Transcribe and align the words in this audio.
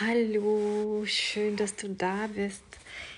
Hallo, 0.00 1.02
schön, 1.06 1.56
dass 1.56 1.74
du 1.74 1.88
da 1.88 2.28
bist. 2.28 2.62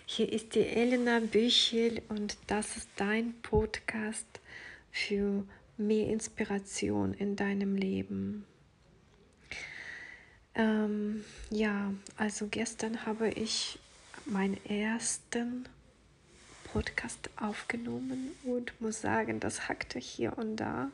Hier 0.07 0.33
ist 0.33 0.55
die 0.55 0.65
Elena 0.65 1.21
Büchel 1.21 2.01
und 2.09 2.39
das 2.47 2.79
ist 2.79 2.89
dein 2.97 3.35
Podcast 3.43 4.41
für 4.91 5.45
mehr 5.77 6.09
Inspiration 6.09 7.13
in 7.13 7.37
deinem 7.37 7.77
Leben. 7.77 8.47
Ähm, 10.55 11.23
ja, 11.51 11.93
also 12.17 12.47
gestern 12.51 13.05
habe 13.05 13.29
ich 13.29 13.79
meinen 14.25 14.57
ersten 14.65 15.69
Podcast 16.73 17.29
aufgenommen 17.37 18.31
und 18.45 18.81
muss 18.81 19.03
sagen, 19.03 19.39
das 19.39 19.69
hackte 19.69 19.99
hier 19.99 20.39
und 20.39 20.57
da. 20.57 20.91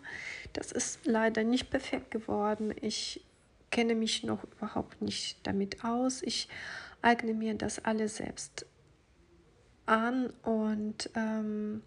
Das 0.52 0.72
ist 0.72 1.06
leider 1.06 1.44
nicht 1.44 1.70
perfekt 1.70 2.10
geworden. 2.10 2.74
Ich 2.80 3.20
kenne 3.70 3.94
mich 3.94 4.22
noch 4.24 4.44
überhaupt 4.44 5.02
nicht 5.02 5.46
damit 5.46 5.84
aus. 5.84 6.22
Ich 6.22 6.48
eigne 7.02 7.34
mir 7.34 7.54
das 7.54 7.84
alles 7.84 8.16
selbst 8.16 8.66
an 9.86 10.30
und 10.42 11.10
ähm, 11.14 11.82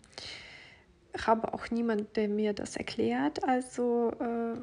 habe 1.25 1.53
auch 1.53 1.69
niemanden, 1.69 2.07
der 2.15 2.29
mir 2.29 2.53
das 2.53 2.77
erklärt. 2.77 3.43
Also 3.43 4.11
äh, 4.19 4.57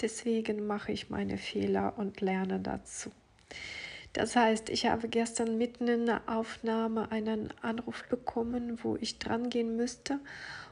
deswegen 0.00 0.66
mache 0.66 0.92
ich 0.92 1.10
meine 1.10 1.36
Fehler 1.36 1.94
und 1.98 2.20
lerne 2.20 2.60
dazu. 2.60 3.10
Das 4.12 4.34
heißt, 4.34 4.70
ich 4.70 4.86
habe 4.86 5.08
gestern 5.08 5.56
mitten 5.56 5.86
in 5.86 6.06
der 6.06 6.22
Aufnahme 6.26 7.12
einen 7.12 7.52
Anruf 7.62 8.04
bekommen, 8.08 8.78
wo 8.82 8.96
ich 8.96 9.18
dran 9.18 9.50
gehen 9.50 9.76
müsste 9.76 10.18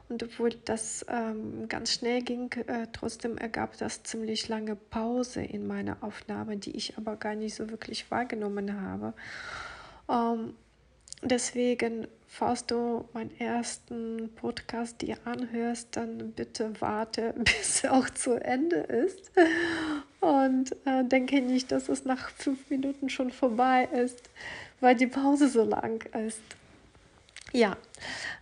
und 0.09 0.23
obwohl 0.23 0.51
das 0.65 1.05
ähm, 1.09 1.69
ganz 1.69 1.93
schnell 1.93 2.23
ging, 2.23 2.51
äh, 2.67 2.87
trotzdem 2.93 3.37
ergab 3.37 3.77
das 3.79 4.03
ziemlich 4.05 4.49
lange 4.49 4.75
Pause 4.75 5.43
in 5.43 5.67
meiner 5.67 5.99
Aufnahme, 6.03 6.57
die 6.57 6.77
ich 6.77 6.97
aber 6.97 7.17
gar 7.17 7.35
nicht 7.35 7.55
so 7.55 7.69
wirklich 7.69 8.11
wahrgenommen 8.11 8.81
habe. 8.81 9.13
Ähm, 10.09 10.55
deswegen, 11.23 12.07
falls 12.27 12.65
du 12.65 13.07
meinen 13.13 13.39
ersten 13.39 14.31
Podcast 14.35 15.03
dir 15.03 15.19
anhörst, 15.27 15.89
dann 15.93 16.33
bitte 16.33 16.73
warte, 16.81 17.35
bis 17.37 17.85
er 17.85 17.93
auch 17.93 18.09
zu 18.09 18.43
Ende 18.43 18.77
ist. 18.77 19.31
Und 20.21 20.73
äh, 20.87 21.05
denke 21.05 21.43
nicht, 21.43 21.71
dass 21.71 21.91
es 21.91 22.07
nach 22.07 22.31
fünf 22.31 22.71
Minuten 22.71 23.11
schon 23.11 23.31
vorbei 23.31 23.85
ist, 23.93 24.31
weil 24.81 24.97
die 24.97 25.07
Pause 25.07 25.49
so 25.49 25.65
lang 25.65 26.03
ist. 26.15 26.41
Ja, 27.53 27.77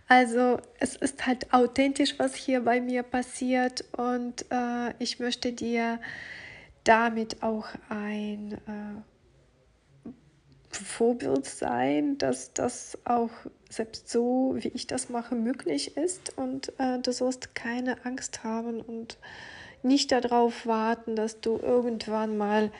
also 0.07 0.59
es 0.79 0.95
ist 0.95 1.25
halt 1.25 1.53
authentisch, 1.53 2.19
was 2.19 2.35
hier 2.35 2.61
bei 2.61 2.81
mir 2.81 3.03
passiert 3.03 3.85
und 3.95 4.45
äh, 4.51 4.93
ich 4.99 5.19
möchte 5.19 5.53
dir 5.53 5.99
damit 6.83 7.41
auch 7.41 7.67
ein 7.89 8.53
äh, 8.53 10.11
Vorbild 10.69 11.45
sein, 11.45 12.17
dass 12.17 12.53
das 12.53 12.97
auch 13.05 13.29
selbst 13.69 14.09
so, 14.09 14.55
wie 14.57 14.69
ich 14.69 14.87
das 14.87 15.09
mache, 15.09 15.35
möglich 15.35 15.97
ist 15.97 16.37
und 16.37 16.73
äh, 16.77 16.99
du 16.99 17.11
sollst 17.11 17.55
keine 17.55 18.05
Angst 18.05 18.43
haben 18.43 18.81
und 18.81 19.17
nicht 19.83 20.11
darauf 20.11 20.65
warten, 20.65 21.15
dass 21.15 21.39
du 21.39 21.57
irgendwann 21.57 22.37
mal 22.37 22.71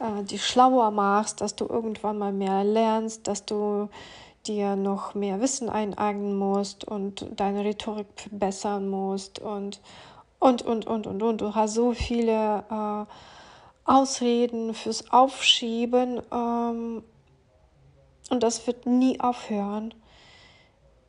äh, 0.00 0.22
dich 0.24 0.44
schlauer 0.44 0.90
machst, 0.90 1.40
dass 1.40 1.56
du 1.56 1.66
irgendwann 1.66 2.18
mal 2.18 2.32
mehr 2.32 2.64
lernst, 2.64 3.26
dass 3.26 3.44
du 3.44 3.88
dir 4.48 4.76
noch 4.76 5.14
mehr 5.14 5.40
Wissen 5.40 5.68
eineignen 5.68 6.36
musst 6.36 6.84
und 6.84 7.26
deine 7.36 7.64
Rhetorik 7.64 8.06
verbessern 8.16 8.88
musst 8.88 9.38
und 9.38 9.80
und 10.40 10.62
und 10.62 10.86
und 10.86 11.06
und 11.06 11.22
und. 11.22 11.40
Du 11.40 11.54
hast 11.54 11.74
so 11.74 11.92
viele 11.92 12.64
äh, 12.70 13.04
Ausreden 13.84 14.74
fürs 14.74 15.10
Aufschieben 15.10 16.20
ähm, 16.32 17.02
und 18.30 18.42
das 18.42 18.66
wird 18.66 18.86
nie 18.86 19.18
aufhören, 19.20 19.94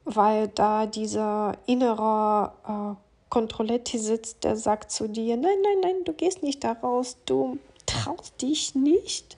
weil 0.05 0.47
da 0.47 0.85
dieser 0.85 1.53
innere 1.65 2.53
äh, 2.67 2.95
Kontrolletti 3.29 3.99
sitzt, 3.99 4.43
der 4.43 4.55
sagt 4.55 4.91
zu 4.91 5.07
dir, 5.07 5.37
nein, 5.37 5.57
nein, 5.61 5.79
nein, 5.81 6.03
du 6.05 6.13
gehst 6.13 6.41
nicht 6.41 6.63
da 6.63 6.71
raus, 6.71 7.17
du 7.25 7.59
traust 7.85 8.41
dich 8.41 8.75
nicht, 8.75 9.37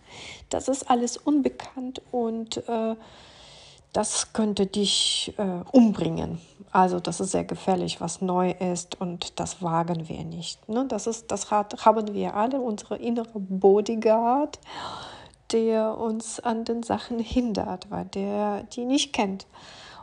das 0.50 0.68
ist 0.68 0.90
alles 0.90 1.18
unbekannt 1.18 2.02
und 2.12 2.58
äh, 2.70 2.96
das 3.94 4.34
könnte 4.34 4.66
dich 4.66 5.34
äh, 5.38 5.64
umbringen. 5.72 6.40
Also 6.72 7.00
das 7.00 7.20
ist 7.20 7.32
sehr 7.32 7.44
gefährlich, 7.44 8.00
was 8.00 8.22
neu 8.22 8.52
ist 8.52 9.00
und 9.02 9.40
das 9.40 9.62
wagen 9.62 10.08
wir 10.08 10.24
nicht. 10.24 10.70
Ne? 10.70 10.86
Das, 10.88 11.06
ist, 11.06 11.30
das 11.32 11.52
hat, 11.52 11.86
haben 11.86 12.14
wir 12.14 12.36
alle, 12.36 12.62
unsere 12.62 12.96
innere 12.96 13.40
Bodyguard, 13.40 14.58
der 15.52 15.98
uns 15.98 16.40
an 16.40 16.64
den 16.64 16.84
Sachen 16.84 17.20
hindert, 17.20 17.92
weil 17.92 18.06
der 18.06 18.64
die 18.64 18.86
nicht 18.86 19.12
kennt. 19.12 19.48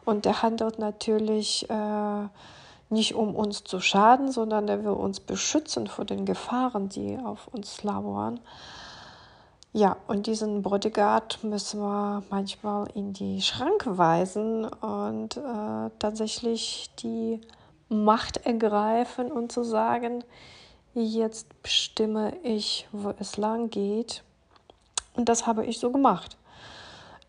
Und 0.05 0.27
der 0.27 0.43
handelt 0.43 0.79
natürlich 0.79 1.69
äh, 1.71 2.29
nicht 2.91 3.15
um 3.15 3.35
uns 3.35 3.65
zu 3.65 3.81
schaden, 3.81 4.31
sondern 4.31 4.67
der 4.67 4.85
will 4.85 4.93
uns 4.93 5.21
beschützen 5.21 5.87
vor 5.87 6.05
den 6.05 6.27
Gefahren, 6.27 6.89
die 6.89 7.19
auf 7.19 7.49
uns 7.49 7.83
lauern. 7.83 8.41
Ja, 9.73 9.97
und 10.07 10.27
diesen 10.27 10.63
Bodyguard 10.63 11.45
müssen 11.45 11.81
wir 11.81 12.23
manchmal 12.31 12.89
in 12.95 13.13
die 13.13 13.43
Schranke 13.43 13.99
weisen 13.99 14.65
und 14.65 15.37
äh, 15.37 15.91
tatsächlich 15.99 16.91
die 17.01 17.41
Macht 17.91 18.39
ergreifen 18.47 19.31
und 19.31 19.53
zu 19.53 19.63
sagen, 19.65 20.25
jetzt 20.95 21.63
bestimme 21.63 22.37
ich, 22.43 22.89
wo 22.93 23.13
es 23.19 23.37
lang 23.37 23.69
geht. 23.69 24.23
Und 25.17 25.29
das 25.29 25.47
habe 25.47 25.67
ich 25.67 25.79
so 25.79 25.91
gemacht. 25.91 26.39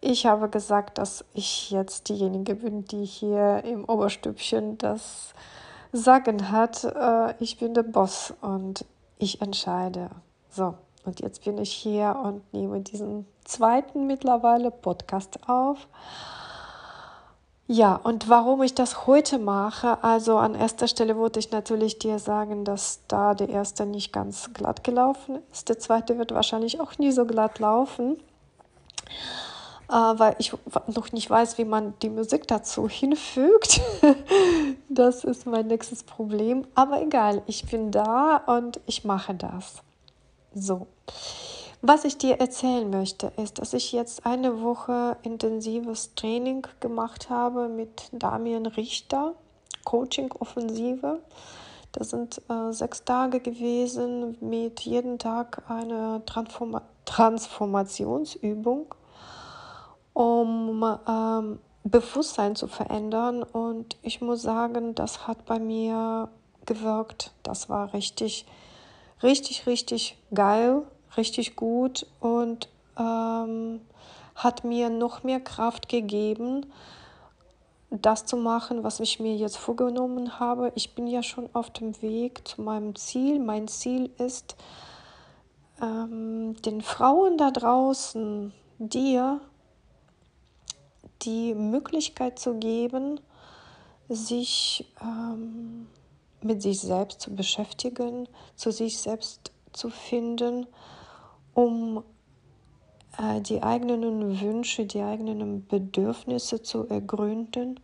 Ich 0.01 0.25
habe 0.25 0.47
gesagt, 0.47 0.97
dass 0.97 1.25
ich 1.33 1.71
jetzt 1.71 2.07
diejenige 2.07 2.55
bin, 2.55 2.85
die 2.85 3.03
hier 3.03 3.63
im 3.65 3.83
Oberstübchen 3.83 4.77
das 4.77 5.33
Sagen 5.91 6.51
hat. 6.51 6.85
Äh, 6.85 7.33
ich 7.43 7.57
bin 7.57 7.73
der 7.73 7.83
Boss 7.83 8.33
und 8.41 8.85
ich 9.17 9.41
entscheide. 9.41 10.09
So, 10.49 10.75
und 11.05 11.21
jetzt 11.21 11.43
bin 11.43 11.57
ich 11.57 11.71
hier 11.71 12.17
und 12.23 12.53
nehme 12.53 12.81
diesen 12.81 13.25
zweiten 13.43 14.07
mittlerweile 14.07 14.71
Podcast 14.71 15.39
auf. 15.47 15.87
Ja, 17.71 17.95
und 17.95 18.29
warum 18.29 18.63
ich 18.63 18.73
das 18.73 19.05
heute 19.05 19.37
mache, 19.37 20.03
also 20.03 20.37
an 20.37 20.55
erster 20.55 20.87
Stelle 20.87 21.15
wollte 21.17 21.37
ich 21.37 21.51
natürlich 21.51 21.99
dir 21.99 22.17
sagen, 22.17 22.65
dass 22.65 23.01
da 23.07 23.35
der 23.35 23.49
erste 23.49 23.85
nicht 23.85 24.11
ganz 24.11 24.53
glatt 24.55 24.83
gelaufen 24.83 25.37
ist. 25.51 25.69
Der 25.69 25.77
zweite 25.77 26.17
wird 26.17 26.33
wahrscheinlich 26.33 26.81
auch 26.81 26.97
nie 26.97 27.11
so 27.11 27.25
glatt 27.25 27.59
laufen, 27.59 28.17
äh, 29.87 29.93
weil 29.93 30.35
ich 30.39 30.51
noch 30.87 31.11
nicht 31.11 31.29
weiß, 31.29 31.59
wie 31.59 31.65
man 31.65 31.93
die 32.01 32.09
Musik 32.09 32.47
dazu 32.47 32.89
hinfügt. 32.89 33.81
das 34.89 35.23
ist 35.23 35.45
mein 35.45 35.67
nächstes 35.67 36.01
Problem. 36.03 36.65
Aber 36.73 37.03
egal, 37.03 37.43
ich 37.45 37.69
bin 37.69 37.91
da 37.91 38.37
und 38.47 38.79
ich 38.87 39.05
mache 39.05 39.35
das. 39.35 39.83
So, 40.53 40.87
was 41.81 42.05
ich 42.05 42.17
dir 42.17 42.39
erzählen 42.39 42.89
möchte, 42.89 43.31
ist, 43.37 43.59
dass 43.59 43.73
ich 43.73 43.91
jetzt 43.91 44.25
eine 44.25 44.61
Woche 44.61 45.17
intensives 45.21 46.15
Training 46.15 46.65
gemacht 46.79 47.29
habe 47.29 47.69
mit 47.69 48.09
Damian 48.11 48.65
Richter, 48.65 49.35
Coaching 49.85 50.31
Offensive. 50.39 51.19
Das 51.91 52.09
sind 52.09 52.41
äh, 52.49 52.71
sechs 52.71 53.03
Tage 53.03 53.39
gewesen 53.39 54.37
mit 54.41 54.81
jeden 54.81 55.19
Tag 55.19 55.69
einer 55.69 56.25
Transforma 56.25 56.81
Transformationsübung, 57.05 58.93
um 60.13 60.85
ähm, 61.07 61.59
Bewusstsein 61.83 62.55
zu 62.55 62.67
verändern. 62.67 63.41
Und 63.41 63.97
ich 64.03 64.21
muss 64.21 64.43
sagen, 64.43 64.93
das 64.93 65.27
hat 65.27 65.45
bei 65.45 65.57
mir 65.57 66.29
gewirkt. 66.65 67.33
Das 67.41 67.67
war 67.67 67.93
richtig 67.93 68.45
richtig, 69.23 69.67
richtig 69.67 70.17
geil, 70.33 70.83
richtig 71.17 71.55
gut 71.55 72.05
und 72.19 72.69
ähm, 72.97 73.81
hat 74.35 74.63
mir 74.63 74.89
noch 74.89 75.23
mehr 75.23 75.39
Kraft 75.39 75.89
gegeben, 75.89 76.65
das 77.91 78.25
zu 78.25 78.37
machen, 78.37 78.83
was 78.83 78.99
ich 78.99 79.19
mir 79.19 79.35
jetzt 79.35 79.57
vorgenommen 79.57 80.39
habe. 80.39 80.71
Ich 80.75 80.93
bin 80.93 81.07
ja 81.07 81.23
schon 81.23 81.49
auf 81.53 81.71
dem 81.71 81.99
Weg 82.01 82.47
zu 82.47 82.61
meinem 82.61 82.95
Ziel. 82.95 83.39
Mein 83.39 83.67
Ziel 83.67 84.11
ist, 84.17 84.55
ähm, 85.81 86.55
den 86.61 86.81
Frauen 86.81 87.37
da 87.37 87.51
draußen, 87.51 88.53
dir, 88.77 89.41
die 91.23 91.53
Möglichkeit 91.53 92.39
zu 92.39 92.55
geben, 92.59 93.19
sich 94.07 94.91
ähm, 95.01 95.87
mit 96.41 96.61
sich 96.61 96.79
selbst 96.79 97.21
zu 97.21 97.35
beschäftigen, 97.35 98.27
zu 98.55 98.71
sich 98.71 98.97
selbst 98.97 99.51
zu 99.73 99.89
finden, 99.89 100.67
um 101.53 102.03
äh, 103.17 103.41
die 103.41 103.61
eigenen 103.61 104.39
Wünsche, 104.41 104.85
die 104.85 105.01
eigenen 105.01 105.67
Bedürfnisse 105.67 106.61
zu 106.61 106.87
ergründen, 106.87 107.79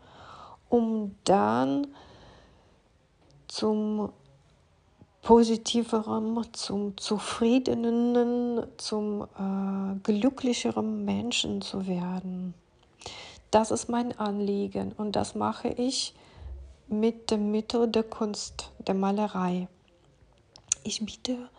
um 0.70 1.16
dann 1.24 1.88
zum 3.48 4.10
positiverem, 5.22 6.42
zum 6.54 6.98
zufriedenen, 6.98 8.64
zum 8.78 9.24
äh, 9.24 9.96
glücklicheren 10.04 11.04
Menschen 11.04 11.62
zu 11.62 11.88
werden. 11.88 12.54
Das 13.50 13.72
ist 13.72 13.90
mein 13.90 14.18
Anliegen 14.20 14.92
und 14.92 15.16
das 15.16 15.34
mache 15.34 15.70
ich 15.70 16.14
mit 16.88 17.32
dem 17.32 17.52
Mittel 17.52 17.88
der 17.88 18.04
Kunst, 18.04 18.72
der 18.80 18.96
Malerei. 18.96 19.68
Ich 20.84 21.04
biete 21.06 21.50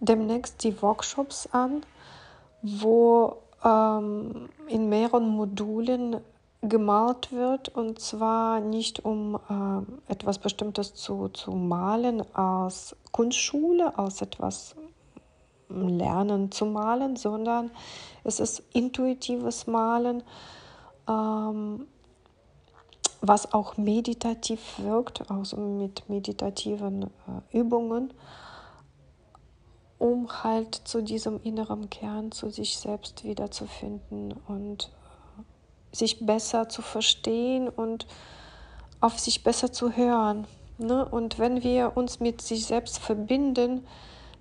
demnächst 0.00 0.62
die 0.64 0.80
Workshops 0.82 1.48
an, 1.52 1.82
wo 2.62 3.38
ähm, 3.64 4.48
in 4.68 4.88
mehreren 4.88 5.28
Modulen 5.28 6.20
gemalt 6.62 7.32
wird 7.32 7.70
und 7.70 8.00
zwar 8.00 8.60
nicht 8.60 9.04
um 9.04 9.36
äh, 9.36 10.12
etwas 10.12 10.38
Bestimmtes 10.38 10.94
zu, 10.94 11.28
zu 11.28 11.52
malen 11.52 12.22
aus 12.34 12.94
Kunstschule, 13.12 13.98
aus 13.98 14.20
etwas 14.20 14.76
Lernen 15.70 16.50
zu 16.50 16.66
malen, 16.66 17.16
sondern 17.16 17.70
es 18.24 18.40
ist 18.40 18.62
intuitives 18.72 19.66
Malen, 19.66 20.22
ähm, 21.08 21.86
was 23.20 23.52
auch 23.52 23.76
meditativ 23.76 24.78
wirkt, 24.78 25.30
also 25.30 25.56
mit 25.56 26.08
meditativen 26.08 27.04
äh, 27.04 27.58
Übungen, 27.58 28.12
um 29.98 30.42
halt 30.42 30.74
zu 30.74 31.02
diesem 31.02 31.42
inneren 31.42 31.90
Kern, 31.90 32.32
zu 32.32 32.50
sich 32.50 32.78
selbst 32.78 33.24
wiederzufinden 33.24 34.32
und 34.48 34.90
sich 35.92 36.24
besser 36.24 36.68
zu 36.68 36.82
verstehen 36.82 37.68
und 37.68 38.06
auf 39.00 39.18
sich 39.18 39.42
besser 39.42 39.72
zu 39.72 39.92
hören. 39.96 40.46
Ne? 40.78 41.04
Und 41.04 41.38
wenn 41.38 41.62
wir 41.62 41.96
uns 41.96 42.20
mit 42.20 42.40
sich 42.40 42.66
selbst 42.66 42.98
verbinden, 42.98 43.86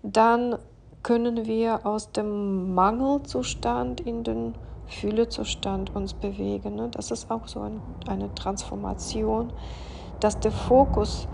dann 0.04 0.58
können 1.04 1.46
wir 1.46 1.86
aus 1.86 2.12
dem 2.12 2.74
Mangelzustand 2.74 4.02
in 4.02 4.24
den 4.24 4.56
Fühlezustand 4.90 5.96
uns 5.96 6.14
bewegen. 6.14 6.76
Ne? 6.76 6.90
Das 6.90 7.12
ist 7.12 7.32
auch 7.32 7.48
so 7.48 7.62
ein, 7.62 7.82
eine 8.08 8.34
Transformation, 8.36 9.54
dass 10.20 10.40
der 10.40 10.52
Fokus 10.52 11.28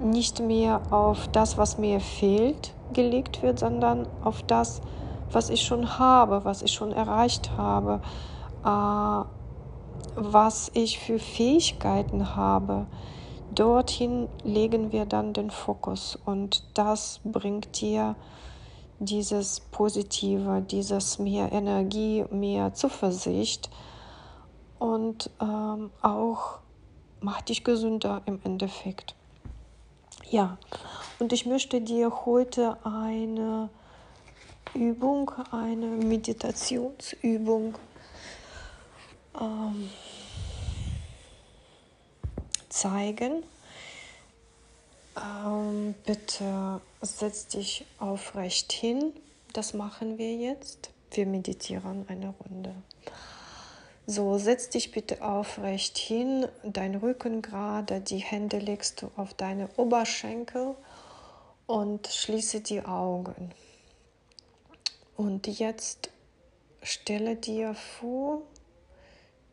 nicht 0.00 0.40
mehr 0.40 0.80
auf 0.90 1.28
das, 1.28 1.58
was 1.58 1.78
mir 1.78 2.00
fehlt, 2.00 2.72
gelegt 2.92 3.42
wird, 3.42 3.58
sondern 3.58 4.06
auf 4.22 4.42
das, 4.42 4.80
was 5.30 5.50
ich 5.50 5.62
schon 5.62 5.98
habe, 5.98 6.44
was 6.44 6.62
ich 6.62 6.72
schon 6.72 6.92
erreicht 6.92 7.56
habe, 7.56 8.00
äh, 8.64 9.24
was 10.16 10.70
ich 10.74 10.98
für 10.98 11.18
Fähigkeiten 11.18 12.36
habe, 12.36 12.86
dorthin 13.52 14.28
legen 14.42 14.92
wir 14.92 15.06
dann 15.06 15.32
den 15.32 15.50
Fokus 15.50 16.18
und 16.24 16.62
das 16.74 17.20
bringt 17.24 17.80
dir 17.80 18.14
dieses 19.04 19.60
Positive, 19.60 20.64
dieses 20.68 21.18
mehr 21.18 21.52
Energie, 21.52 22.24
mehr 22.30 22.74
Zuversicht 22.74 23.70
und 24.78 25.30
ähm, 25.40 25.90
auch 26.02 26.58
macht 27.20 27.48
dich 27.48 27.64
gesünder 27.64 28.22
im 28.26 28.40
Endeffekt. 28.44 29.14
Ja, 30.30 30.58
und 31.18 31.32
ich 31.32 31.46
möchte 31.46 31.80
dir 31.80 32.26
heute 32.26 32.76
eine 32.84 33.70
Übung, 34.74 35.30
eine 35.52 35.86
Meditationsübung 35.86 37.74
ähm, 39.40 39.90
zeigen. 42.68 43.44
Ähm, 45.16 45.94
bitte 46.06 46.80
setz 47.00 47.46
dich 47.46 47.84
aufrecht 47.98 48.72
hin. 48.72 49.12
Das 49.52 49.74
machen 49.74 50.18
wir 50.18 50.34
jetzt. 50.34 50.90
Wir 51.10 51.26
meditieren 51.26 52.06
eine 52.08 52.34
Runde. 52.40 52.74
So, 54.06 54.38
setz 54.38 54.68
dich 54.68 54.90
bitte 54.90 55.22
aufrecht 55.22 55.96
hin, 55.96 56.46
dein 56.62 56.96
Rücken 56.96 57.40
gerade, 57.40 58.00
die 58.00 58.18
Hände 58.18 58.58
legst 58.58 59.00
du 59.00 59.10
auf 59.16 59.32
deine 59.32 59.68
Oberschenkel 59.76 60.74
und 61.66 62.08
schließe 62.08 62.60
die 62.60 62.84
Augen. 62.84 63.52
Und 65.16 65.46
jetzt 65.46 66.10
stelle 66.82 67.36
dir 67.36 67.74
vor, 67.74 68.42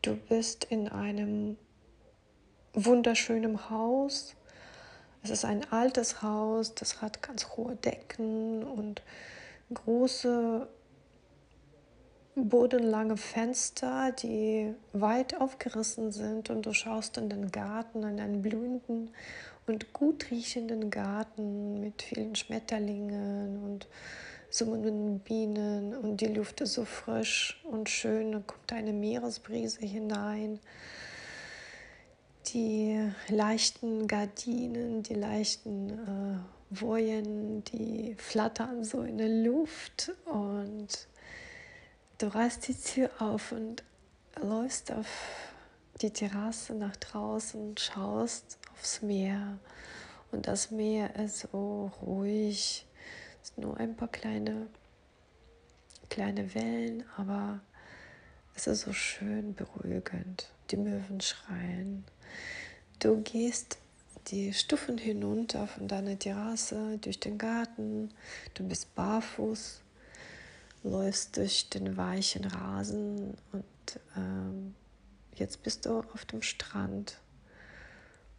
Du 0.02 0.16
bist 0.16 0.64
in 0.64 0.88
einem 0.88 1.56
wunderschönen 2.72 3.70
Haus. 3.70 4.34
Es 5.22 5.30
ist 5.30 5.44
ein 5.44 5.70
altes 5.70 6.22
Haus, 6.22 6.74
das 6.74 7.00
hat 7.00 7.22
ganz 7.22 7.48
hohe 7.56 7.76
Decken 7.76 8.64
und 8.64 9.02
große 9.72 10.66
bodenlange 12.34 13.16
Fenster, 13.16 14.12
die 14.12 14.74
weit 14.92 15.40
aufgerissen 15.40 16.12
sind. 16.12 16.50
Und 16.50 16.66
du 16.66 16.72
schaust 16.72 17.18
in 17.18 17.28
den 17.28 17.50
Garten, 17.52 18.02
in 18.02 18.20
einen 18.20 18.42
blühenden 18.42 19.10
und 19.66 19.92
gut 19.92 20.30
riechenden 20.30 20.90
Garten 20.90 21.80
mit 21.80 22.02
vielen 22.02 22.34
Schmetterlingen 22.34 23.62
und 23.62 23.86
summenden 24.50 25.20
Bienen. 25.20 25.94
Und 25.94 26.20
die 26.20 26.26
Luft 26.26 26.60
ist 26.62 26.74
so 26.74 26.84
frisch 26.84 27.62
und 27.64 27.88
schön, 27.88 28.32
dann 28.32 28.46
kommt 28.46 28.72
eine 28.72 28.92
Meeresbrise 28.92 29.80
hinein. 29.86 30.58
Die 32.48 33.10
leichten 33.28 34.06
Gardinen, 34.06 35.02
die 35.02 35.14
leichten 35.14 35.90
äh, 35.90 36.38
Wojen, 36.70 37.64
die 37.64 38.14
flattern 38.18 38.84
so 38.84 39.02
in 39.02 39.18
der 39.18 39.28
Luft 39.28 40.12
und 40.24 40.88
du 42.18 42.26
reißt 42.26 42.68
die 42.68 42.74
Tür 42.74 43.10
auf 43.18 43.52
und 43.52 43.84
läufst 44.42 44.92
auf 44.92 45.06
die 46.00 46.10
Terrasse 46.10 46.74
nach 46.74 46.96
draußen, 46.96 47.76
schaust 47.78 48.58
aufs 48.72 49.02
Meer 49.02 49.58
und 50.32 50.48
das 50.48 50.70
Meer 50.70 51.14
ist 51.16 51.46
so 51.50 51.92
ruhig 52.02 52.86
es 53.42 53.48
sind 53.48 53.64
nur 53.64 53.76
ein 53.78 53.96
paar 53.96 54.08
kleine, 54.08 54.68
kleine 56.08 56.54
Wellen, 56.54 57.04
aber 57.16 57.60
es 58.54 58.68
ist 58.68 58.82
so 58.82 58.92
schön 58.92 59.54
beruhigend. 59.54 60.48
Die 60.70 60.76
Möwen 60.76 61.20
schreien. 61.20 62.04
Du 62.98 63.20
gehst 63.22 63.78
die 64.28 64.52
Stufen 64.52 64.98
hinunter 64.98 65.66
von 65.66 65.88
deiner 65.88 66.18
Terrasse 66.18 66.98
durch 66.98 67.18
den 67.18 67.38
Garten. 67.38 68.10
Du 68.54 68.66
bist 68.66 68.94
barfuß, 68.94 69.80
läufst 70.84 71.36
durch 71.36 71.68
den 71.68 71.96
weichen 71.96 72.44
Rasen 72.44 73.36
und 73.52 73.64
ähm, 74.16 74.74
jetzt 75.34 75.62
bist 75.62 75.86
du 75.86 76.00
auf 76.00 76.24
dem 76.24 76.42
Strand. 76.42 77.18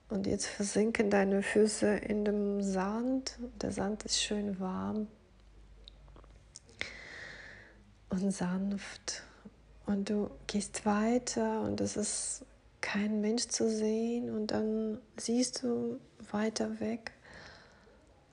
Und 0.10 0.28
jetzt 0.28 0.46
versinken 0.46 1.10
deine 1.10 1.42
Füße 1.42 1.88
in 1.88 2.24
dem 2.24 2.62
Sand. 2.62 3.40
Der 3.62 3.72
Sand 3.72 4.04
ist 4.04 4.22
schön 4.22 4.60
warm 4.60 5.08
und 8.10 8.32
sanft. 8.32 9.24
Und 9.86 10.10
du 10.10 10.30
gehst 10.48 10.86
weiter 10.86 11.62
und 11.62 11.82
es 11.82 11.98
ist 11.98 12.46
kein 12.84 13.22
Mensch 13.22 13.48
zu 13.48 13.68
sehen. 13.68 14.30
Und 14.30 14.52
dann 14.52 15.00
siehst 15.18 15.64
du 15.64 16.00
weiter 16.32 16.80
weg 16.80 17.14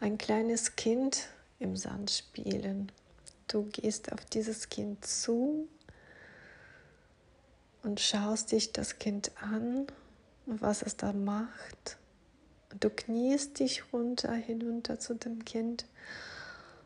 ein 0.00 0.18
kleines 0.18 0.76
Kind 0.76 1.28
im 1.58 1.76
Sand 1.76 2.10
spielen. 2.10 2.92
Du 3.48 3.64
gehst 3.64 4.12
auf 4.12 4.24
dieses 4.26 4.68
Kind 4.68 5.04
zu 5.04 5.68
und 7.82 8.00
schaust 8.00 8.52
dich 8.52 8.72
das 8.72 8.98
Kind 8.98 9.32
an 9.40 9.86
was 10.58 10.82
es 10.82 10.96
da 10.96 11.12
macht. 11.12 11.96
Du 12.78 12.90
kniest 12.90 13.58
dich 13.58 13.92
runter, 13.92 14.32
hinunter 14.32 14.98
zu 14.98 15.14
dem 15.14 15.44
Kind 15.44 15.86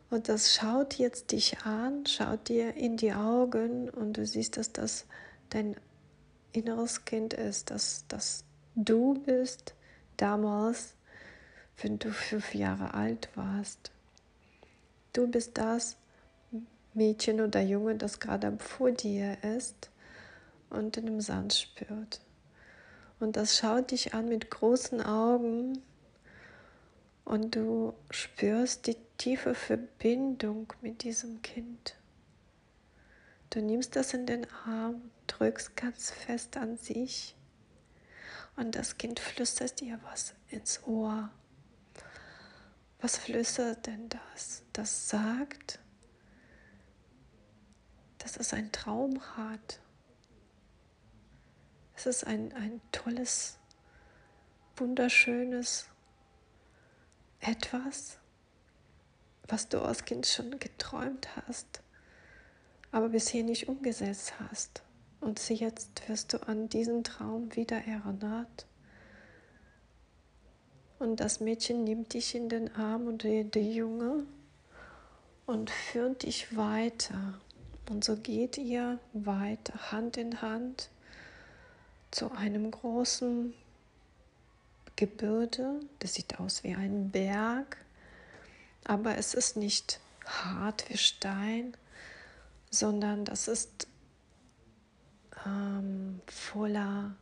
und 0.09 0.29
das 0.29 0.53
schaut 0.53 0.95
jetzt 0.95 1.31
dich 1.31 1.59
an, 1.59 2.05
schaut 2.05 2.47
dir 2.47 2.75
in 2.75 2.97
die 2.97 3.13
Augen 3.13 3.89
und 3.89 4.13
du 4.13 4.25
siehst, 4.25 4.57
dass 4.57 4.71
das 4.71 5.05
dein 5.49 5.75
inneres 6.55 7.05
Kind 7.05 7.33
ist, 7.33 7.71
dass, 7.71 8.05
dass 8.07 8.43
du 8.75 9.15
bist 9.25 9.73
damals, 10.17 10.95
wenn 11.81 11.99
du 11.99 12.11
fünf 12.11 12.55
Jahre 12.55 12.93
alt 12.93 13.29
warst. 13.35 13.91
Du 15.13 15.27
bist 15.27 15.57
das 15.57 15.97
Mädchen 16.93 17.41
oder 17.41 17.61
Junge, 17.61 17.95
das 17.95 18.19
gerade 18.19 18.57
vor 18.59 18.91
dir 18.91 19.37
ist 19.43 19.89
und 20.69 20.97
in 20.97 21.05
dem 21.05 21.21
Sand 21.21 21.53
spürt. 21.53 22.21
Und 23.19 23.37
das 23.37 23.57
schaut 23.57 23.91
dich 23.91 24.13
an 24.13 24.27
mit 24.27 24.49
großen 24.49 25.01
Augen 25.01 25.81
und 27.23 27.55
du 27.55 27.93
spürst 28.11 28.87
die 28.87 28.97
tiefe 29.17 29.55
Verbindung 29.55 30.71
mit 30.81 31.03
diesem 31.03 31.41
Kind. 31.41 31.95
Du 33.55 33.61
nimmst 33.61 33.95
das 33.95 34.13
in 34.13 34.25
den 34.25 34.45
Arm, 34.65 35.09
drückst 35.27 35.77
ganz 35.77 36.11
fest 36.11 36.57
an 36.57 36.75
sich 36.75 37.37
und 38.57 38.75
das 38.75 38.97
Kind 38.97 39.17
flüstert 39.17 39.79
dir 39.79 39.97
was 40.03 40.33
ins 40.49 40.83
Ohr, 40.83 41.31
Was 42.99 43.15
flüstert 43.15 43.87
denn 43.87 44.09
das? 44.09 44.63
Das 44.73 45.07
sagt, 45.07 45.79
dass 48.17 48.35
es 48.35 48.51
einen 48.51 48.73
Traum 48.73 49.21
hat. 49.37 49.79
Es 51.95 52.07
ist 52.07 52.27
ein, 52.27 52.51
ein 52.55 52.81
tolles, 52.91 53.57
wunderschönes 54.75 55.87
etwas, 57.39 58.17
was 59.47 59.69
du 59.69 59.79
als 59.81 60.03
Kind 60.03 60.27
schon 60.27 60.59
geträumt 60.59 61.29
hast, 61.37 61.84
aber 62.95 63.09
bisher 63.09 63.43
nicht 63.43 63.67
umgesetzt 63.67 64.35
hast. 64.39 64.81
Und 65.19 65.49
jetzt 65.49 66.07
wirst 66.07 66.31
du 66.31 66.37
an 66.47 66.69
diesen 66.69 67.03
Traum 67.03 67.53
wieder 67.53 67.75
erinnert. 67.75 68.65
Und 70.97 71.19
das 71.19 71.41
Mädchen 71.41 71.83
nimmt 71.83 72.13
dich 72.13 72.35
in 72.35 72.47
den 72.47 72.73
Arm 72.73 73.07
und 73.07 73.23
der, 73.23 73.43
Junge 73.43 74.25
und 75.45 75.71
führt 75.71 76.23
dich 76.23 76.55
weiter. 76.55 77.41
Und 77.89 78.05
so 78.05 78.15
geht 78.15 78.57
ihr 78.57 78.97
weiter, 79.11 79.91
Hand 79.91 80.15
in 80.15 80.41
Hand, 80.41 80.89
zu 82.11 82.31
einem 82.31 82.71
großen 82.71 83.53
Gebirge. 84.95 85.81
Das 85.99 86.13
sieht 86.13 86.39
aus 86.39 86.63
wie 86.63 86.73
ein 86.73 87.11
Berg, 87.11 87.75
aber 88.85 89.17
es 89.17 89.33
ist 89.33 89.57
nicht 89.57 89.99
hart 90.25 90.89
wie 90.89 90.97
Stein, 90.97 91.75
sondern 92.75 93.25
das 93.25 93.47
ist 93.47 93.87
ähm, 95.45 96.21
voller 96.27 97.15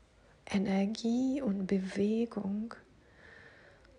Energie 0.46 1.42
und 1.42 1.68
Bewegung 1.68 2.74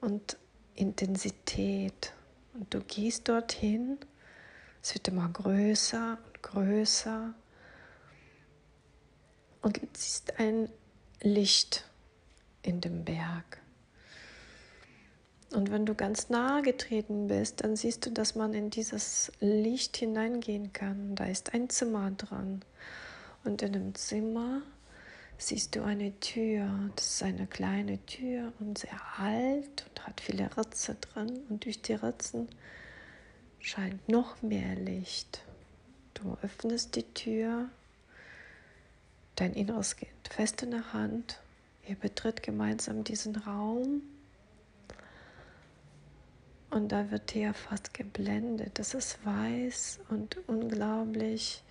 und 0.00 0.36
Intensität. 0.74 2.12
Und 2.52 2.72
du 2.74 2.80
gehst 2.80 3.28
dorthin, 3.28 3.98
es 4.82 4.94
wird 4.94 5.08
immer 5.08 5.28
größer 5.28 6.18
und 6.26 6.42
größer 6.42 7.34
und 9.62 9.80
siehst 9.96 10.38
ein 10.38 10.68
Licht 11.22 11.88
in 12.62 12.80
dem 12.80 13.04
Berg. 13.04 13.63
Und 15.54 15.70
wenn 15.70 15.86
du 15.86 15.94
ganz 15.94 16.30
nahe 16.30 16.62
getreten 16.62 17.28
bist, 17.28 17.62
dann 17.62 17.76
siehst 17.76 18.04
du, 18.06 18.10
dass 18.10 18.34
man 18.34 18.54
in 18.54 18.70
dieses 18.70 19.30
Licht 19.40 19.96
hineingehen 19.96 20.72
kann. 20.72 21.14
Da 21.14 21.26
ist 21.26 21.54
ein 21.54 21.70
Zimmer 21.70 22.10
dran. 22.10 22.64
Und 23.44 23.62
in 23.62 23.72
dem 23.72 23.94
Zimmer 23.94 24.62
siehst 25.38 25.76
du 25.76 25.84
eine 25.84 26.18
Tür. 26.18 26.90
Das 26.96 27.06
ist 27.06 27.22
eine 27.22 27.46
kleine 27.46 28.04
Tür 28.06 28.52
und 28.58 28.78
sehr 28.78 29.00
alt 29.18 29.86
und 29.88 30.06
hat 30.06 30.20
viele 30.20 30.56
Ritze 30.56 30.96
drin. 30.96 31.40
Und 31.48 31.64
durch 31.64 31.80
die 31.80 31.94
Ritzen 31.94 32.48
scheint 33.60 34.08
noch 34.08 34.42
mehr 34.42 34.74
Licht. 34.74 35.42
Du 36.14 36.36
öffnest 36.42 36.96
die 36.96 37.02
Tür, 37.14 37.68
dein 39.36 39.52
Inneres 39.54 39.96
geht 39.96 40.08
fest 40.30 40.62
in 40.62 40.72
der 40.72 40.92
Hand. 40.92 41.40
Ihr 41.86 41.96
betritt 41.96 42.42
gemeinsam 42.42 43.04
diesen 43.04 43.36
Raum. 43.36 44.02
Und 46.74 46.88
da 46.88 47.12
wird 47.12 47.32
dir 47.32 47.54
fast 47.54 47.94
geblendet. 47.94 48.80
Das 48.80 48.94
ist 48.94 49.24
weiß 49.24 50.00
und 50.08 50.36
unglaublich 50.48 51.62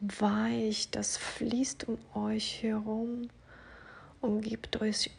weich, 0.00 0.90
das 0.90 1.18
fließt 1.18 1.86
um 1.86 1.98
euch 2.14 2.62
herum 2.62 3.28
und 4.22 4.40
gibt 4.40 4.80
euch 4.80 5.10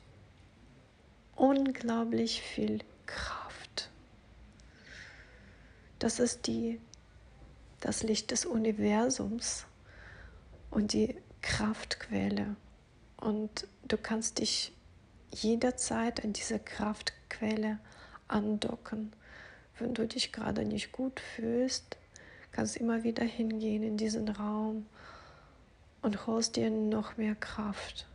unglaublich 1.35 2.41
viel 2.41 2.79
Kraft. 3.05 3.91
Das 5.99 6.17
ist 6.17 6.47
die, 6.47 6.81
das 7.81 8.01
Licht 8.01 8.31
des 8.31 8.47
Universums 8.47 9.67
und 10.71 10.91
die 10.91 11.15
Kraftquelle. 11.43 12.55
Und 13.17 13.67
du 13.87 13.95
kannst 13.95 14.39
dich 14.39 14.73
jederzeit 15.31 16.23
an 16.23 16.33
diese 16.33 16.57
Kraftquelle 16.57 17.77
andocken, 18.27 19.13
wenn 19.79 19.93
du 19.93 20.07
dich 20.07 20.31
gerade 20.31 20.65
nicht 20.65 20.91
gut 20.91 21.19
fühlst 21.19 21.97
kannst 22.53 22.77
immer 22.77 23.03
wieder 23.03 23.25
hingehen 23.25 23.83
in 23.83 23.97
diesen 23.97 24.29
Raum 24.29 24.85
und 26.01 26.25
holst 26.27 26.55
dir 26.55 26.69
noch 26.69 27.17
mehr 27.17 27.35
Kraft. 27.35 28.07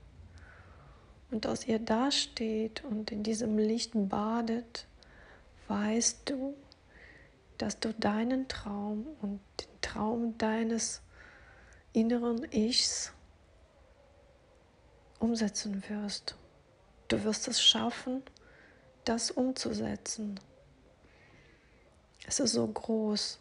Und 1.31 1.47
aus 1.47 1.67
ihr 1.67 1.79
dasteht 1.79 2.83
und 2.85 3.11
in 3.11 3.23
diesem 3.23 3.59
Licht 3.59 3.91
badet, 3.95 4.87
weißt 5.67 6.31
du, 6.31 6.55
dass 7.59 7.79
du 7.81 7.93
deinen 7.93 8.49
Traum 8.49 9.07
und 9.21 9.41
den 9.61 9.81
Traum 9.83 10.39
deines 10.39 11.03
inneren 11.93 12.47
Ichs 12.51 13.13
umsetzen 15.19 15.83
wirst. 15.89 16.37
Du 17.09 17.25
wirst 17.25 17.49
es 17.49 17.61
schaffen, 17.61 18.23
das 19.09 19.31
umzusetzen. 19.31 20.39
Es 22.27 22.41
ist 22.41 22.53
so 22.53 22.67
groß 22.67 23.39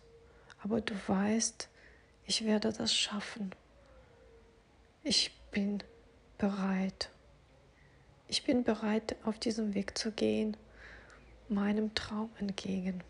aber 0.63 0.81
du 0.81 0.93
weißt, 1.07 1.69
ich 2.25 2.45
werde 2.45 2.73
das 2.73 2.93
schaffen. 2.93 3.51
Ich 5.03 5.31
bin 5.51 5.83
bereit. 6.37 7.09
Ich 8.27 8.43
bin 8.43 8.63
bereit, 8.63 9.15
auf 9.23 9.39
diesem 9.39 9.73
Weg 9.73 9.97
zu 9.97 10.11
gehen, 10.11 10.57
meinem 11.47 11.95
Traum 11.95 12.29
entgegen. 12.39 13.01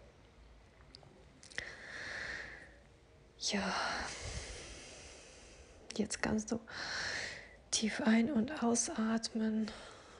Ja, 3.39 3.73
jetzt 5.95 6.21
kannst 6.21 6.51
du 6.51 6.59
tief 7.71 8.01
ein- 8.01 8.31
und 8.31 8.61
ausatmen 8.61 9.71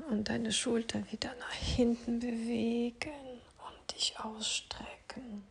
und 0.10 0.30
deine 0.30 0.52
Schulter 0.52 1.00
wieder 1.12 1.34
nach 1.40 1.54
hinten 1.54 2.20
bewegen 2.20 3.12
und 3.58 3.96
dich 3.96 4.20
ausstrecken. 4.20 5.46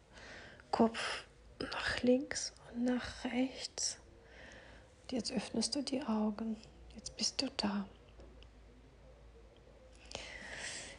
Kopf 0.71 1.25
nach 1.61 2.03
links 2.03 2.53
und 2.73 2.85
nach 2.85 3.25
rechts. 3.25 3.99
Und 5.03 5.13
jetzt 5.13 5.33
öffnest 5.33 5.75
du 5.75 5.83
die 5.83 6.03
Augen. 6.03 6.57
Jetzt 6.95 7.17
bist 7.17 7.41
du 7.43 7.49
da. 7.57 7.87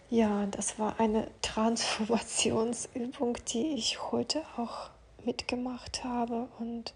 Ja, 0.09 0.45
das 0.45 0.79
war 0.79 0.99
eine 0.99 1.27
Transformationsübung, 1.41 3.37
die 3.49 3.73
ich 3.73 4.11
heute 4.11 4.43
auch 4.55 4.89
mitgemacht 5.25 6.03
habe. 6.03 6.47
Und 6.59 6.93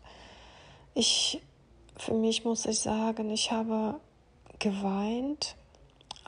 ich, 0.93 1.41
für 1.97 2.13
mich 2.13 2.45
muss 2.45 2.65
ich 2.65 2.79
sagen, 2.79 3.29
ich 3.29 3.51
habe 3.51 3.99
geweint, 4.59 5.55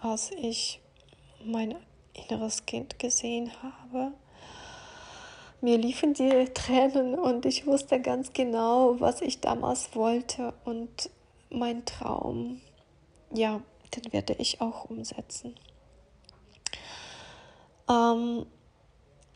als 0.03 0.31
ich 0.31 0.79
mein 1.43 1.75
inneres 2.13 2.65
Kind 2.65 3.00
gesehen 3.00 3.51
habe 3.62 4.13
mir 5.63 5.77
liefen 5.77 6.13
die 6.13 6.45
Tränen 6.53 7.15
und 7.15 7.45
ich 7.45 7.65
wusste 7.65 8.01
ganz 8.01 8.33
genau, 8.33 9.00
was 9.00 9.22
ich 9.22 9.39
damals 9.39 9.95
wollte 9.95 10.53
und 10.65 11.10
mein 11.50 11.86
Traum, 11.86 12.60
ja, 13.31 13.62
den 13.95 14.12
werde 14.12 14.33
ich 14.39 14.60
auch 14.60 14.89
umsetzen. 14.89 15.55
Ähm, 17.89 18.45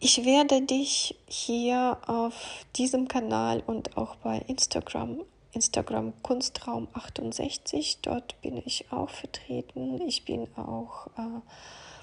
ich 0.02 0.26
werde 0.26 0.62
dich 0.64 1.18
hier 1.28 1.98
auf 2.08 2.66
diesem 2.76 3.08
Kanal 3.08 3.64
und 3.66 3.96
auch 3.96 4.18
bei 4.18 4.40
Instagram, 4.50 5.22
Instagram 5.54 6.14
Kunstraum 6.22 6.88
68, 6.94 8.00
dort 8.02 8.40
bin 8.42 8.62
ich 8.66 8.92
auch 8.92 9.10
vertreten. 9.10 10.02
Ich 10.08 10.26
bin 10.26 10.48
auch 10.56 11.08
äh, 11.18 11.42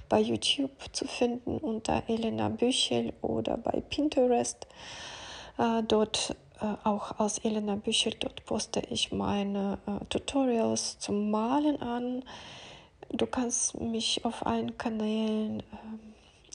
bei 0.09 0.21
YouTube 0.21 0.71
zu 0.93 1.07
finden 1.07 1.59
unter 1.59 2.03
Elena 2.09 2.49
Büchel 2.49 3.13
oder 3.23 3.57
bei 3.57 3.81
Pinterest. 3.81 4.67
Äh, 5.59 5.83
dort 5.83 6.37
äh, 6.61 6.75
auch 6.85 7.19
aus 7.19 7.39
Elena 7.39 7.77
Büchel, 7.77 8.15
dort 8.19 8.45
poste 8.45 8.81
ich 8.91 9.13
meine 9.13 9.79
äh, 9.87 10.05
Tutorials 10.07 10.99
zum 10.99 11.31
Malen 11.31 11.81
an. 11.83 12.25
Du 13.11 13.27
kannst 13.27 13.81
mich 13.81 14.25
auf 14.25 14.47
allen 14.47 14.77
Kanälen 14.79 15.61
ähm, 15.61 16.01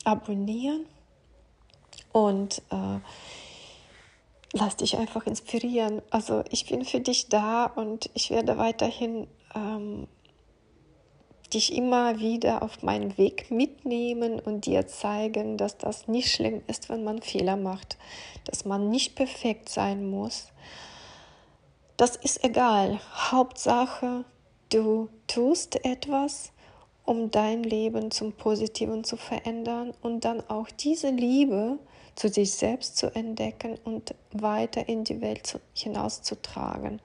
abonnieren 0.04 0.86
und 2.12 2.62
äh, 2.72 3.00
lass 4.54 4.76
dich 4.78 4.98
einfach 4.98 5.26
inspirieren. 5.26 6.02
Also 6.10 6.44
ich 6.50 6.68
bin 6.68 6.86
für 6.86 7.00
dich 7.00 7.30
da 7.30 7.66
und 7.66 8.10
ich 8.14 8.32
werde 8.32 8.58
weiterhin 8.58 9.28
ähm, 9.56 10.08
dich 11.54 11.76
immer 11.76 12.20
wieder 12.20 12.62
auf 12.62 12.84
meinen 12.84 13.18
Weg 13.18 13.50
mitnehmen 13.52 14.40
und 14.40 14.66
dir 14.66 14.88
zeigen, 14.88 15.58
dass 15.58 15.78
das 15.78 16.08
nicht 16.08 16.32
schlimm 16.32 16.62
ist, 16.68 16.90
wenn 16.90 17.04
man 17.04 17.22
Fehler 17.22 17.58
macht, 17.58 17.98
dass 18.46 18.66
man 18.66 18.90
nicht 18.90 19.16
perfekt 19.16 19.70
sein 19.70 20.10
muss. 20.10 20.48
Das 21.98 22.16
ist 22.16 22.44
egal. 22.44 23.00
Hauptsache, 23.32 24.26
du 24.72 25.10
tust 25.28 25.84
etwas 25.84 26.52
um 27.10 27.32
dein 27.32 27.64
Leben 27.64 28.12
zum 28.12 28.34
Positiven 28.34 29.04
zu 29.04 29.18
verändern 29.18 29.96
und 30.04 30.26
dann 30.26 30.48
auch 30.48 30.70
diese 30.70 31.10
Liebe 31.10 31.80
zu 32.14 32.30
sich 32.30 32.52
selbst 32.52 32.98
zu 32.98 33.08
entdecken 33.16 33.80
und 33.84 34.14
weiter 34.32 34.88
in 34.88 35.06
die 35.06 35.20
Welt 35.20 35.60
hinauszutragen. 35.74 37.02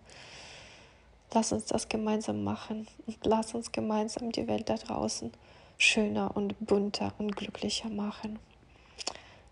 Lass 1.32 1.52
uns 1.52 1.64
das 1.64 1.88
gemeinsam 1.88 2.44
machen 2.44 2.87
und 3.06 3.16
lass 3.25 3.54
uns 3.54 3.73
gemeinsam 3.73 4.30
die 4.30 4.46
Welt 4.46 4.68
da 4.68 4.75
draußen 4.75 5.32
schöner 5.78 6.37
und 6.37 6.54
bunter 6.61 7.14
und 7.16 7.34
glücklicher 7.34 7.88
machen. 7.88 8.38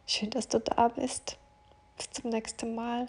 Schön, 0.06 0.28
dass 0.28 0.48
du 0.48 0.60
da 0.60 0.88
bist. 0.88 1.38
Bis 1.96 2.10
zum 2.10 2.28
nächsten 2.28 2.74
Mal. 2.74 3.08